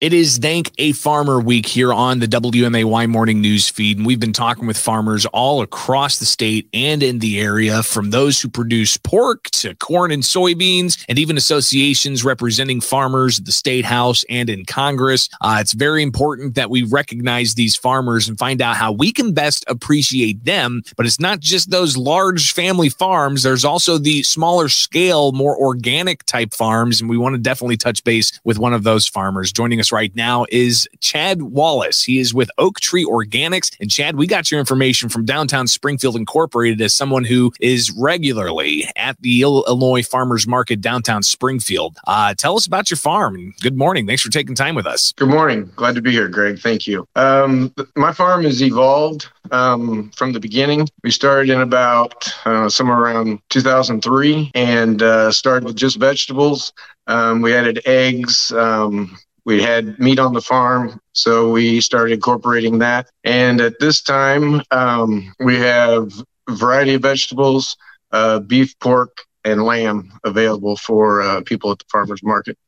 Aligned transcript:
It 0.00 0.12
is 0.12 0.38
Thank 0.38 0.70
a 0.78 0.92
Farmer 0.92 1.40
Week 1.40 1.66
here 1.66 1.92
on 1.92 2.20
the 2.20 2.28
WMAY 2.28 3.08
Morning 3.08 3.40
News 3.40 3.68
Feed. 3.68 3.96
And 3.96 4.06
we've 4.06 4.20
been 4.20 4.32
talking 4.32 4.68
with 4.68 4.78
farmers 4.78 5.26
all 5.26 5.60
across 5.60 6.20
the 6.20 6.24
state 6.24 6.68
and 6.72 7.02
in 7.02 7.18
the 7.18 7.40
area, 7.40 7.82
from 7.82 8.10
those 8.10 8.40
who 8.40 8.48
produce 8.48 8.96
pork 8.96 9.50
to 9.50 9.74
corn 9.74 10.12
and 10.12 10.22
soybeans, 10.22 11.04
and 11.08 11.18
even 11.18 11.36
associations 11.36 12.22
representing 12.22 12.80
farmers 12.80 13.40
at 13.40 13.44
the 13.44 13.50
State 13.50 13.84
House 13.84 14.24
and 14.30 14.48
in 14.48 14.64
Congress. 14.66 15.28
Uh, 15.40 15.58
it's 15.60 15.72
very 15.72 16.04
important 16.04 16.54
that 16.54 16.70
we 16.70 16.84
recognize 16.84 17.56
these 17.56 17.74
farmers 17.74 18.28
and 18.28 18.38
find 18.38 18.62
out 18.62 18.76
how 18.76 18.92
we 18.92 19.10
can 19.10 19.34
best 19.34 19.64
appreciate 19.66 20.44
them. 20.44 20.80
But 20.96 21.06
it's 21.06 21.18
not 21.18 21.40
just 21.40 21.72
those 21.72 21.96
large 21.96 22.52
family 22.52 22.88
farms, 22.88 23.42
there's 23.42 23.64
also 23.64 23.98
the 23.98 24.22
smaller 24.22 24.68
scale, 24.68 25.32
more 25.32 25.56
organic 25.58 26.22
type 26.22 26.54
farms. 26.54 27.00
And 27.00 27.10
we 27.10 27.18
want 27.18 27.34
to 27.34 27.40
definitely 27.40 27.78
touch 27.78 28.04
base 28.04 28.38
with 28.44 28.60
one 28.60 28.72
of 28.72 28.84
those 28.84 29.08
farmers. 29.08 29.50
Joining 29.50 29.80
us 29.80 29.87
us 29.88 29.92
right 29.92 30.14
now 30.14 30.44
is 30.50 30.88
Chad 31.00 31.42
Wallace. 31.42 32.04
He 32.04 32.18
is 32.18 32.34
with 32.34 32.50
Oak 32.58 32.80
Tree 32.80 33.04
Organics. 33.04 33.74
And 33.80 33.90
Chad, 33.90 34.16
we 34.16 34.26
got 34.26 34.50
your 34.50 34.60
information 34.60 35.08
from 35.08 35.24
Downtown 35.24 35.66
Springfield 35.66 36.16
Incorporated 36.16 36.80
as 36.80 36.94
someone 36.94 37.24
who 37.24 37.52
is 37.60 37.90
regularly 37.92 38.86
at 38.96 39.20
the 39.20 39.42
Illinois 39.42 40.06
Farmers 40.06 40.46
Market 40.46 40.80
downtown 40.80 41.22
Springfield. 41.22 41.96
Uh, 42.06 42.34
tell 42.34 42.56
us 42.56 42.66
about 42.66 42.90
your 42.90 42.96
farm. 42.96 43.54
Good 43.62 43.76
morning. 43.76 44.06
Thanks 44.06 44.22
for 44.22 44.30
taking 44.30 44.54
time 44.54 44.74
with 44.74 44.86
us. 44.86 45.12
Good 45.12 45.28
morning. 45.28 45.70
Glad 45.76 45.94
to 45.94 46.02
be 46.02 46.10
here, 46.10 46.28
Greg. 46.28 46.58
Thank 46.58 46.86
you. 46.86 47.06
Um, 47.16 47.74
my 47.96 48.12
farm 48.12 48.44
has 48.44 48.62
evolved 48.62 49.28
um, 49.50 50.10
from 50.16 50.32
the 50.32 50.40
beginning. 50.40 50.88
We 51.02 51.10
started 51.10 51.50
in 51.50 51.60
about 51.60 52.28
uh, 52.44 52.68
somewhere 52.68 52.98
around 52.98 53.40
2003 53.50 54.50
and 54.54 55.02
uh, 55.02 55.32
started 55.32 55.64
with 55.64 55.76
just 55.76 55.96
vegetables. 55.96 56.72
Um, 57.06 57.40
we 57.40 57.54
added 57.54 57.80
eggs, 57.86 58.52
um, 58.52 59.16
we 59.48 59.62
had 59.62 59.98
meat 59.98 60.18
on 60.18 60.34
the 60.34 60.42
farm, 60.42 61.00
so 61.14 61.50
we 61.50 61.80
started 61.80 62.12
incorporating 62.12 62.80
that. 62.80 63.08
And 63.24 63.62
at 63.62 63.80
this 63.80 64.02
time, 64.02 64.60
um, 64.70 65.32
we 65.40 65.56
have 65.56 66.12
a 66.50 66.52
variety 66.54 66.92
of 66.92 67.00
vegetables, 67.00 67.74
uh, 68.12 68.40
beef, 68.40 68.78
pork, 68.78 69.22
and 69.46 69.64
lamb 69.64 70.12
available 70.22 70.76
for 70.76 71.22
uh, 71.22 71.40
people 71.46 71.70
at 71.72 71.78
the 71.78 71.86
farmers 71.90 72.22
market 72.22 72.58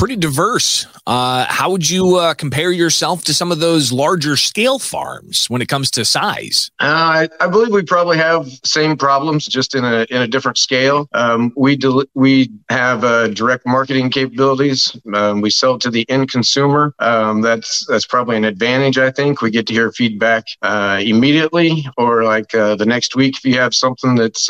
pretty 0.00 0.16
diverse. 0.16 0.86
Uh, 1.06 1.44
how 1.46 1.70
would 1.70 1.90
you 1.90 2.16
uh, 2.16 2.32
compare 2.32 2.72
yourself 2.72 3.22
to 3.22 3.34
some 3.34 3.52
of 3.52 3.58
those 3.60 3.92
larger 3.92 4.34
scale 4.34 4.78
farms 4.78 5.44
when 5.50 5.60
it 5.60 5.68
comes 5.68 5.90
to 5.90 6.06
size? 6.06 6.70
Uh, 6.80 7.26
I, 7.28 7.28
I, 7.38 7.48
believe 7.48 7.70
we 7.70 7.82
probably 7.82 8.16
have 8.16 8.48
same 8.64 8.96
problems, 8.96 9.44
just 9.44 9.74
in 9.74 9.84
a 9.84 10.06
in 10.08 10.22
a 10.22 10.26
different 10.26 10.56
scale. 10.56 11.06
Um, 11.12 11.52
we 11.54 11.76
del- 11.76 12.06
we 12.14 12.50
have 12.70 13.04
uh, 13.04 13.28
direct 13.28 13.66
marketing 13.66 14.08
capabilities. 14.10 14.96
Um, 15.12 15.42
we 15.42 15.50
sell 15.50 15.78
to 15.78 15.90
the 15.90 16.08
end 16.08 16.30
consumer. 16.30 16.94
Um, 16.98 17.42
that's 17.42 17.84
that's 17.86 18.06
probably 18.06 18.38
an 18.38 18.44
advantage. 18.44 18.96
I 18.96 19.10
think 19.10 19.42
we 19.42 19.50
get 19.50 19.66
to 19.66 19.74
hear 19.74 19.92
feedback 19.92 20.46
uh, 20.62 21.00
immediately, 21.02 21.86
or 21.98 22.24
like 22.24 22.54
uh, 22.54 22.74
the 22.76 22.86
next 22.86 23.16
week 23.16 23.36
if 23.36 23.44
you 23.44 23.58
have 23.58 23.74
something 23.74 24.14
that's 24.14 24.46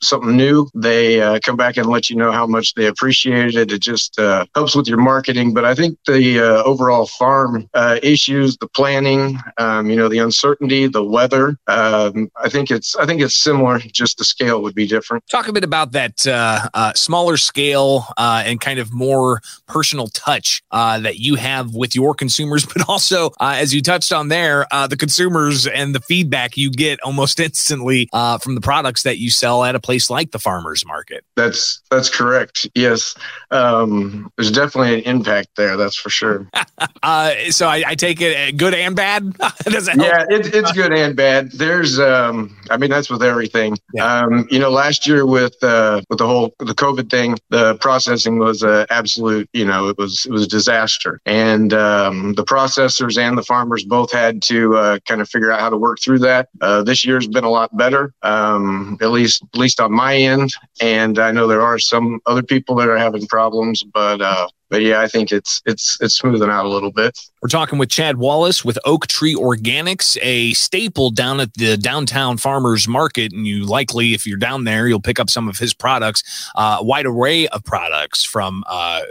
something 0.00 0.36
new, 0.36 0.68
they 0.74 1.38
come 1.44 1.56
back 1.56 1.76
and 1.76 1.86
let 1.86 2.10
you 2.10 2.16
know 2.16 2.32
how 2.32 2.48
much 2.48 2.74
they 2.74 2.86
appreciated 2.86 3.54
it. 3.54 3.70
It 3.70 3.80
just 3.80 4.16
helps 4.18 4.74
with 4.74 4.87
your 4.88 4.98
marketing, 4.98 5.54
but 5.54 5.64
I 5.64 5.74
think 5.74 5.98
the 6.06 6.40
uh, 6.40 6.62
overall 6.62 7.06
farm 7.06 7.68
uh, 7.74 7.98
issues, 8.02 8.56
the 8.56 8.68
planning, 8.68 9.38
um, 9.58 9.90
you 9.90 9.96
know, 9.96 10.08
the 10.08 10.18
uncertainty, 10.18 10.86
the 10.86 11.04
weather. 11.04 11.58
Um, 11.66 12.30
I 12.42 12.48
think 12.48 12.70
it's 12.70 12.96
I 12.96 13.06
think 13.06 13.20
it's 13.20 13.36
similar. 13.36 13.78
Just 13.78 14.18
the 14.18 14.24
scale 14.24 14.62
would 14.62 14.74
be 14.74 14.86
different. 14.86 15.24
Talk 15.30 15.48
a 15.48 15.52
bit 15.52 15.64
about 15.64 15.92
that 15.92 16.26
uh, 16.26 16.68
uh 16.74 16.92
smaller 16.94 17.36
scale 17.36 18.06
uh, 18.16 18.42
and 18.44 18.60
kind 18.60 18.78
of 18.78 18.92
more 18.92 19.40
personal 19.66 20.08
touch 20.08 20.62
uh, 20.70 20.98
that 21.00 21.18
you 21.18 21.34
have 21.34 21.74
with 21.74 21.94
your 21.94 22.14
consumers, 22.14 22.64
but 22.74 22.88
also 22.88 23.30
as 23.40 23.74
you 23.74 23.82
touched 23.82 24.12
on 24.12 24.28
there, 24.28 24.66
the 24.88 24.96
consumers 24.96 25.66
and 25.66 25.94
the 25.94 26.00
feedback 26.00 26.56
you 26.56 26.70
get 26.70 27.00
almost 27.02 27.40
instantly 27.48 28.08
from 28.12 28.54
the 28.54 28.60
products 28.60 29.02
that 29.02 29.18
you 29.18 29.30
sell 29.30 29.64
at 29.64 29.74
a 29.74 29.80
place 29.80 30.10
like 30.10 30.30
the 30.30 30.38
farmers 30.38 30.86
market. 30.86 31.24
That's 31.36 31.82
that's 31.90 32.08
correct. 32.08 32.66
Yes, 32.74 33.14
um, 33.50 34.30
there's 34.36 34.50
definitely 34.50 34.77
definitely 34.78 35.10
an 35.10 35.16
impact 35.16 35.48
there. 35.56 35.76
That's 35.76 35.96
for 35.96 36.10
sure. 36.10 36.48
uh, 37.02 37.34
so 37.50 37.68
I, 37.68 37.84
I, 37.88 37.94
take 37.94 38.20
it 38.20 38.36
uh, 38.36 38.56
good 38.56 38.74
and 38.74 38.94
bad. 38.94 39.24
yeah, 39.40 40.24
it, 40.28 40.54
it's 40.54 40.72
good 40.72 40.92
and 40.92 41.16
bad. 41.16 41.52
There's, 41.52 41.98
um, 41.98 42.56
I 42.70 42.76
mean, 42.76 42.90
that's 42.90 43.10
with 43.10 43.22
everything. 43.22 43.76
Yeah. 43.94 44.20
Um, 44.20 44.46
you 44.50 44.58
know, 44.58 44.70
last 44.70 45.06
year 45.06 45.26
with 45.26 45.62
uh, 45.62 46.02
with 46.08 46.18
the 46.18 46.26
whole 46.26 46.54
the 46.58 46.74
COVID 46.74 47.10
thing, 47.10 47.36
the 47.50 47.76
processing 47.76 48.38
was 48.38 48.62
a 48.62 48.86
absolute. 48.90 49.48
You 49.52 49.64
know, 49.64 49.88
it 49.88 49.98
was 49.98 50.26
it 50.26 50.32
was 50.32 50.44
a 50.44 50.48
disaster, 50.48 51.20
and 51.26 51.72
um, 51.72 52.34
the 52.34 52.44
processors 52.44 53.18
and 53.18 53.36
the 53.36 53.42
farmers 53.42 53.84
both 53.84 54.12
had 54.12 54.42
to 54.44 54.76
uh, 54.76 54.98
kind 55.06 55.20
of 55.20 55.28
figure 55.28 55.52
out 55.52 55.60
how 55.60 55.70
to 55.70 55.76
work 55.76 55.98
through 56.00 56.20
that. 56.20 56.48
Uh, 56.60 56.82
this 56.82 57.04
year's 57.04 57.26
been 57.26 57.44
a 57.44 57.50
lot 57.50 57.76
better, 57.76 58.12
um, 58.22 58.98
at 59.00 59.10
least 59.10 59.42
at 59.54 59.58
least 59.58 59.80
on 59.80 59.92
my 59.92 60.16
end, 60.16 60.50
and 60.80 61.18
I 61.18 61.32
know 61.32 61.46
there 61.46 61.62
are 61.62 61.78
some 61.78 62.20
other 62.26 62.42
people 62.42 62.74
that 62.76 62.88
are 62.88 62.98
having 62.98 63.26
problems, 63.26 63.82
but 63.82 64.20
uh, 64.20 64.48
but 64.70 64.82
yeah, 64.82 65.00
I 65.00 65.08
think 65.08 65.32
it's 65.32 65.62
it's 65.66 65.98
it's 66.00 66.14
smoothing 66.14 66.50
out 66.50 66.66
a 66.66 66.68
little 66.68 66.92
bit. 66.92 67.18
We're 67.42 67.48
talking 67.48 67.78
with 67.78 67.88
Chad 67.88 68.18
Wallace 68.18 68.64
with 68.64 68.78
Oak 68.84 69.06
Tree 69.06 69.34
Organics, 69.34 70.18
a 70.20 70.52
staple 70.52 71.10
down 71.10 71.40
at 71.40 71.54
the 71.54 71.76
downtown 71.76 72.36
farmers 72.36 72.86
market, 72.86 73.32
and 73.32 73.46
you 73.46 73.64
likely, 73.64 74.12
if 74.14 74.26
you're 74.26 74.38
down 74.38 74.64
there, 74.64 74.88
you'll 74.88 75.00
pick 75.00 75.18
up 75.18 75.30
some 75.30 75.48
of 75.48 75.58
his 75.58 75.72
products. 75.72 76.50
Uh, 76.54 76.78
wide 76.80 77.06
array 77.06 77.48
of 77.48 77.64
products 77.64 78.24
from 78.24 78.64
uh, 78.66 79.02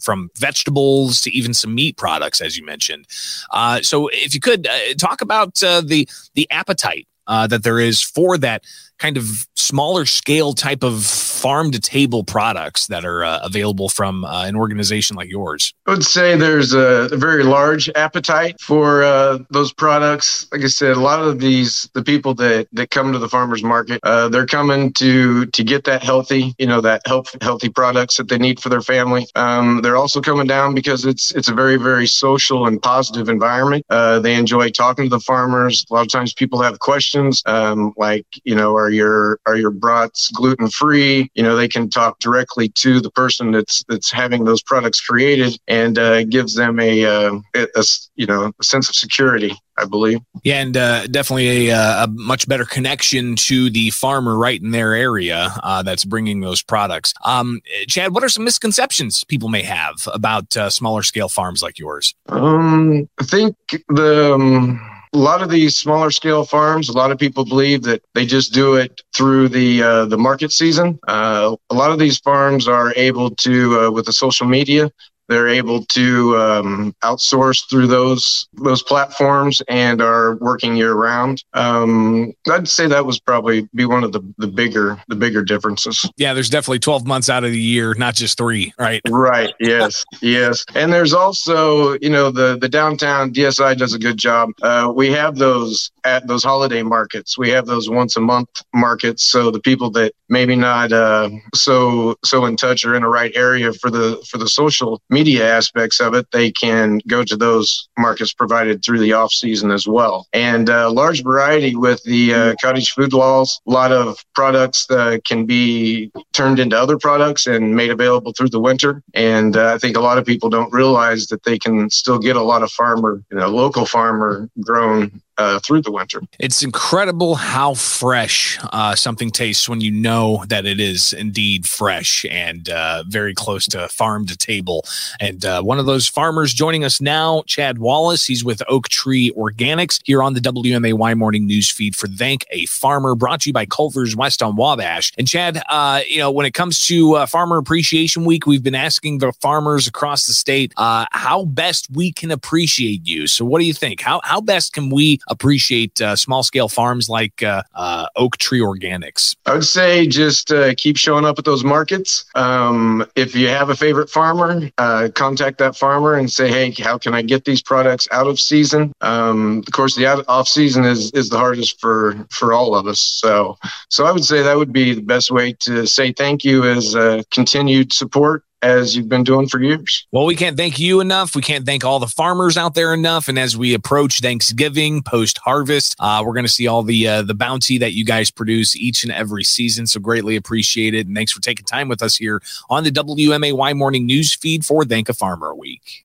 from 0.00 0.30
vegetables 0.36 1.20
to 1.22 1.30
even 1.30 1.54
some 1.54 1.74
meat 1.74 1.96
products, 1.96 2.40
as 2.40 2.56
you 2.56 2.64
mentioned. 2.64 3.06
Uh, 3.50 3.80
so, 3.82 4.08
if 4.08 4.34
you 4.34 4.40
could 4.40 4.66
uh, 4.66 4.94
talk 4.98 5.20
about 5.20 5.62
uh, 5.62 5.80
the 5.80 6.08
the 6.34 6.48
appetite 6.50 7.08
uh, 7.26 7.46
that 7.46 7.62
there 7.62 7.78
is 7.78 8.02
for 8.02 8.36
that 8.38 8.64
kind 8.98 9.16
of 9.16 9.24
smaller 9.54 10.04
scale 10.04 10.52
type 10.52 10.82
of 10.82 11.04
farm 11.40 11.70
to 11.70 11.80
table 11.80 12.22
products 12.22 12.86
that 12.88 13.04
are 13.04 13.24
uh, 13.24 13.40
available 13.42 13.88
from 13.88 14.24
uh, 14.24 14.44
an 14.44 14.56
organization 14.56 15.16
like 15.16 15.30
yours? 15.30 15.72
I 15.86 15.92
would 15.92 16.04
say 16.04 16.36
there's 16.36 16.74
a, 16.74 17.08
a 17.10 17.16
very 17.16 17.42
large 17.42 17.88
appetite 17.94 18.60
for 18.60 19.02
uh, 19.02 19.38
those 19.50 19.72
products. 19.72 20.46
Like 20.52 20.62
I 20.62 20.66
said, 20.66 20.96
a 20.96 21.00
lot 21.00 21.20
of 21.20 21.40
these 21.40 21.88
the 21.94 22.02
people 22.02 22.34
that 22.34 22.68
that 22.72 22.90
come 22.90 23.12
to 23.12 23.18
the 23.18 23.28
farmers 23.28 23.62
market, 23.62 24.00
uh, 24.02 24.28
they're 24.28 24.46
coming 24.46 24.92
to 24.94 25.46
to 25.46 25.64
get 25.64 25.84
that 25.84 26.02
healthy, 26.02 26.54
you 26.58 26.66
know, 26.66 26.80
that 26.82 27.00
health 27.06 27.34
healthy 27.40 27.70
products 27.70 28.18
that 28.18 28.28
they 28.28 28.38
need 28.38 28.60
for 28.60 28.68
their 28.68 28.82
family. 28.82 29.26
Um, 29.34 29.80
they're 29.82 29.96
also 29.96 30.20
coming 30.20 30.46
down 30.46 30.74
because 30.74 31.04
it's 31.06 31.34
it's 31.34 31.48
a 31.48 31.54
very 31.54 31.76
very 31.76 32.06
social 32.06 32.66
and 32.66 32.80
positive 32.82 33.28
environment. 33.28 33.86
Uh, 33.88 34.18
they 34.18 34.34
enjoy 34.34 34.70
talking 34.70 35.06
to 35.06 35.10
the 35.10 35.20
farmers. 35.20 35.86
A 35.90 35.94
lot 35.94 36.02
of 36.02 36.12
times 36.12 36.34
people 36.34 36.60
have 36.60 36.78
questions 36.80 37.42
um, 37.46 37.92
like, 37.96 38.26
you 38.44 38.54
know, 38.54 38.76
are 38.76 38.90
your 38.90 39.40
are 39.46 39.56
your 39.56 39.70
brats 39.70 40.30
gluten 40.30 40.68
free? 40.68 41.29
You 41.34 41.42
know, 41.42 41.56
they 41.56 41.68
can 41.68 41.88
talk 41.88 42.18
directly 42.18 42.68
to 42.70 43.00
the 43.00 43.10
person 43.10 43.52
that's 43.52 43.84
that's 43.88 44.10
having 44.10 44.44
those 44.44 44.62
products 44.62 45.00
created, 45.00 45.58
and 45.68 45.98
uh, 45.98 46.24
gives 46.24 46.54
them 46.54 46.80
a, 46.80 47.04
uh, 47.04 47.38
a, 47.54 47.66
a 47.76 47.84
you 48.16 48.26
know 48.26 48.52
a 48.58 48.64
sense 48.64 48.88
of 48.88 48.94
security. 48.94 49.54
I 49.78 49.86
believe. 49.86 50.20
Yeah, 50.44 50.60
and 50.60 50.76
uh, 50.76 51.06
definitely 51.06 51.70
a, 51.70 51.76
uh, 51.76 52.04
a, 52.04 52.08
much 52.08 52.46
better 52.46 52.66
connection 52.66 53.34
to 53.36 53.70
the 53.70 53.88
farmer 53.90 54.36
right 54.36 54.60
in 54.60 54.72
their 54.72 54.92
area 54.92 55.54
uh, 55.62 55.82
that's 55.82 56.04
bringing 56.04 56.40
those 56.40 56.62
products. 56.62 57.14
Um, 57.24 57.60
Chad, 57.88 58.12
what 58.12 58.22
are 58.22 58.28
some 58.28 58.44
misconceptions 58.44 59.24
people 59.24 59.48
may 59.48 59.62
have 59.62 59.96
about 60.12 60.54
uh, 60.54 60.68
smaller 60.68 61.02
scale 61.02 61.30
farms 61.30 61.62
like 61.62 61.78
yours? 61.78 62.14
Um, 62.28 63.08
I 63.18 63.24
think 63.24 63.56
the 63.88 64.34
um, 64.34 64.99
a 65.12 65.18
lot 65.18 65.42
of 65.42 65.50
these 65.50 65.76
smaller 65.76 66.10
scale 66.10 66.44
farms, 66.44 66.88
a 66.88 66.92
lot 66.92 67.10
of 67.10 67.18
people 67.18 67.44
believe 67.44 67.82
that 67.82 68.02
they 68.14 68.24
just 68.24 68.52
do 68.52 68.76
it 68.76 69.00
through 69.14 69.48
the 69.48 69.82
uh, 69.82 70.04
the 70.06 70.18
market 70.18 70.52
season. 70.52 70.98
Uh, 71.08 71.56
a 71.70 71.74
lot 71.74 71.90
of 71.90 71.98
these 71.98 72.18
farms 72.18 72.68
are 72.68 72.92
able 72.94 73.30
to, 73.30 73.80
uh, 73.80 73.90
with 73.90 74.06
the 74.06 74.12
social 74.12 74.46
media, 74.46 74.90
they're 75.30 75.48
able 75.48 75.84
to 75.84 76.36
um, 76.36 76.94
outsource 77.04 77.70
through 77.70 77.86
those 77.86 78.48
those 78.54 78.82
platforms 78.82 79.62
and 79.68 80.02
are 80.02 80.34
working 80.36 80.76
year 80.76 80.92
round. 80.92 81.44
Um, 81.54 82.32
I'd 82.50 82.68
say 82.68 82.88
that 82.88 83.06
was 83.06 83.20
probably 83.20 83.68
be 83.72 83.84
one 83.84 84.02
of 84.02 84.12
the, 84.12 84.20
the 84.38 84.48
bigger 84.48 85.00
the 85.08 85.14
bigger 85.14 85.42
differences. 85.42 86.10
Yeah, 86.16 86.34
there's 86.34 86.50
definitely 86.50 86.80
12 86.80 87.06
months 87.06 87.30
out 87.30 87.44
of 87.44 87.52
the 87.52 87.60
year, 87.60 87.94
not 87.94 88.16
just 88.16 88.36
three, 88.36 88.74
right? 88.78 89.00
Right. 89.08 89.54
Yes. 89.60 90.04
yes. 90.20 90.64
And 90.74 90.92
there's 90.92 91.12
also 91.12 91.96
you 92.00 92.10
know 92.10 92.30
the 92.32 92.58
the 92.58 92.68
downtown 92.68 93.32
DSI 93.32 93.78
does 93.78 93.94
a 93.94 93.98
good 93.98 94.16
job. 94.16 94.50
Uh, 94.62 94.92
we 94.94 95.12
have 95.12 95.36
those 95.36 95.92
at 96.04 96.26
those 96.26 96.42
holiday 96.42 96.82
markets. 96.82 97.38
We 97.38 97.50
have 97.50 97.66
those 97.66 97.88
once 97.88 98.16
a 98.16 98.20
month 98.20 98.48
markets. 98.74 99.30
So 99.30 99.52
the 99.52 99.60
people 99.60 99.90
that 99.92 100.12
maybe 100.28 100.56
not 100.56 100.92
uh, 100.92 101.30
so 101.54 102.16
so 102.24 102.46
in 102.46 102.56
touch 102.56 102.84
or 102.84 102.96
in 102.96 103.02
the 103.02 103.08
right 103.08 103.32
area 103.36 103.72
for 103.72 103.90
the 103.90 104.20
for 104.28 104.38
the 104.38 104.48
social 104.48 105.00
media 105.08 105.19
media 105.20 105.54
aspects 105.54 106.00
of 106.00 106.14
it, 106.14 106.26
they 106.32 106.50
can 106.50 106.98
go 107.06 107.22
to 107.22 107.36
those 107.36 107.88
markets 107.98 108.32
provided 108.32 108.82
through 108.82 109.00
the 109.00 109.12
off 109.12 109.32
season 109.32 109.70
as 109.70 109.86
well. 109.86 110.26
And 110.32 110.68
a 110.70 110.86
uh, 110.86 110.90
large 111.02 111.22
variety 111.22 111.72
with 111.76 112.02
the 112.04 112.22
uh, 112.40 112.54
cottage 112.62 112.90
food 112.92 113.12
laws. 113.12 113.60
A 113.68 113.70
lot 113.70 113.92
of 113.92 114.06
products 114.34 114.86
that 114.86 115.24
can 115.30 115.44
be 115.44 116.10
turned 116.32 116.58
into 116.58 116.76
other 116.84 116.98
products 117.06 117.46
and 117.46 117.76
made 117.80 117.90
available 117.90 118.32
through 118.32 118.48
the 118.48 118.64
winter. 118.70 119.02
And 119.12 119.56
uh, 119.56 119.74
I 119.74 119.78
think 119.78 119.96
a 119.96 120.06
lot 120.08 120.16
of 120.18 120.24
people 120.24 120.48
don't 120.48 120.72
realize 120.72 121.26
that 121.26 121.42
they 121.44 121.58
can 121.58 121.90
still 121.90 122.18
get 122.18 122.36
a 122.36 122.48
lot 122.52 122.62
of 122.62 122.70
farmer, 122.72 123.22
you 123.30 123.36
know, 123.38 123.48
local 123.48 123.84
farmer 123.84 124.48
grown 124.62 125.20
uh, 125.40 125.58
through 125.58 125.80
the 125.80 125.90
winter. 125.90 126.20
It's 126.38 126.62
incredible 126.62 127.34
how 127.34 127.72
fresh 127.74 128.58
uh, 128.72 128.94
something 128.94 129.30
tastes 129.30 129.68
when 129.68 129.80
you 129.80 129.90
know 129.90 130.44
that 130.48 130.66
it 130.66 130.78
is 130.78 131.14
indeed 131.14 131.66
fresh 131.66 132.26
and 132.30 132.68
uh, 132.68 133.04
very 133.06 133.34
close 133.34 133.64
to 133.68 133.88
farm 133.88 134.26
to 134.26 134.36
table. 134.36 134.84
And 135.18 135.42
uh, 135.44 135.62
one 135.62 135.78
of 135.78 135.86
those 135.86 136.06
farmers 136.06 136.52
joining 136.52 136.84
us 136.84 137.00
now, 137.00 137.42
Chad 137.46 137.78
Wallace. 137.78 138.26
He's 138.26 138.44
with 138.44 138.62
Oak 138.68 138.88
Tree 138.90 139.32
Organics 139.36 140.00
here 140.04 140.22
on 140.22 140.34
the 140.34 140.40
WMAY 140.40 141.16
morning 141.16 141.46
news 141.46 141.70
feed 141.70 141.96
for 141.96 142.06
Thank 142.06 142.46
a 142.50 142.66
Farmer, 142.66 143.14
brought 143.14 143.40
to 143.42 143.48
you 143.48 143.54
by 143.54 143.64
Culver's 143.64 144.14
West 144.14 144.42
on 144.42 144.56
Wabash. 144.56 145.12
And 145.16 145.26
Chad, 145.26 145.62
uh, 145.70 146.02
you 146.06 146.18
know, 146.18 146.30
when 146.30 146.44
it 146.44 146.52
comes 146.52 146.86
to 146.88 147.14
uh, 147.14 147.26
Farmer 147.26 147.56
Appreciation 147.56 148.26
Week, 148.26 148.44
we've 148.46 148.62
been 148.62 148.74
asking 148.74 149.18
the 149.18 149.32
farmers 149.32 149.86
across 149.86 150.26
the 150.26 150.34
state 150.34 150.74
how 150.76 151.46
best 151.46 151.88
we 151.90 152.12
can 152.12 152.30
appreciate 152.30 153.06
you. 153.06 153.26
So, 153.26 153.46
what 153.46 153.60
do 153.60 153.64
you 153.64 153.72
think? 153.72 154.02
How 154.02 154.20
how 154.22 154.42
best 154.42 154.74
can 154.74 154.90
we 154.90 155.18
appreciate 155.30 156.00
uh, 156.00 156.16
small 156.16 156.42
scale 156.42 156.68
farms 156.68 157.08
like 157.08 157.42
uh, 157.42 157.62
uh, 157.74 158.06
Oak 158.16 158.36
Tree 158.36 158.60
Organics? 158.60 159.36
I 159.46 159.54
would 159.54 159.64
say 159.64 160.06
just 160.06 160.52
uh, 160.52 160.74
keep 160.76 160.96
showing 160.96 161.24
up 161.24 161.38
at 161.38 161.44
those 161.44 161.64
markets. 161.64 162.24
Um, 162.34 163.06
if 163.16 163.34
you 163.34 163.48
have 163.48 163.70
a 163.70 163.76
favorite 163.76 164.10
farmer, 164.10 164.70
contact 165.14 165.58
that 165.58 165.76
farmer 165.76 166.14
and 166.14 166.30
say, 166.30 166.48
"Hey, 166.48 166.70
how 166.82 166.98
can 166.98 167.14
I 167.14 167.22
get 167.22 167.44
these 167.44 167.62
products 167.62 168.06
out 168.10 168.26
of 168.26 168.38
season?" 168.38 168.92
Um, 169.00 169.58
of 169.66 169.72
course, 169.72 169.96
the 169.96 170.06
out- 170.06 170.24
off 170.28 170.48
season 170.48 170.84
is 170.84 171.10
is 171.12 171.30
the 171.30 171.38
hardest 171.38 171.80
for 171.80 172.26
for 172.30 172.52
all 172.52 172.74
of 172.74 172.86
us. 172.86 173.00
So, 173.00 173.56
so 173.88 174.04
I 174.04 174.12
would 174.12 174.24
say 174.24 174.42
that 174.42 174.56
would 174.56 174.72
be 174.72 174.94
the 174.94 175.02
best 175.02 175.30
way 175.30 175.52
to 175.60 175.86
say 175.86 176.12
thank 176.12 176.44
you 176.44 176.64
is 176.64 176.96
continued 177.30 177.92
support 177.92 178.44
as 178.62 178.96
you've 178.96 179.08
been 179.08 179.24
doing 179.24 179.48
for 179.48 179.60
years. 179.60 180.06
Well, 180.12 180.26
we 180.26 180.36
can't 180.36 180.56
thank 180.56 180.78
you 180.78 181.00
enough. 181.00 181.34
We 181.34 181.42
can't 181.42 181.64
thank 181.64 181.84
all 181.84 181.98
the 181.98 182.06
farmers 182.06 182.56
out 182.56 182.74
there 182.74 182.92
enough. 182.92 183.28
And 183.28 183.38
as 183.38 183.56
we 183.56 183.74
approach 183.74 184.20
Thanksgiving 184.20 185.02
post 185.02 185.38
harvest, 185.38 185.96
uh, 185.98 186.22
we're 186.24 186.34
going 186.34 186.44
to 186.44 186.52
see 186.52 186.66
all 186.66 186.82
the 186.82 187.06
uh, 187.06 187.22
the 187.22 187.34
bounty 187.34 187.78
that 187.78 187.92
you 187.92 188.04
guys 188.04 188.30
produce 188.30 188.76
each 188.76 189.02
and 189.02 189.12
every 189.12 189.44
season. 189.44 189.86
So 189.86 190.00
greatly 190.00 190.36
appreciate 190.36 190.94
it. 190.94 191.06
And 191.06 191.16
thanks 191.16 191.32
for 191.32 191.40
taking 191.40 191.64
time 191.64 191.88
with 191.88 192.02
us 192.02 192.16
here 192.16 192.42
on 192.68 192.84
the 192.84 192.90
WMAY 192.90 193.76
morning 193.76 194.06
news 194.06 194.34
feed 194.34 194.64
for 194.64 194.84
Thank 194.84 195.08
a 195.08 195.14
Farmer 195.14 195.54
Week. 195.54 195.98